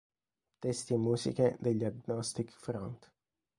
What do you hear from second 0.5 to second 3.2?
Testi e musiche degli Agnostic Front.